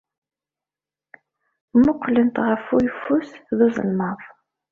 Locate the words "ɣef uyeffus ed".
2.47-3.59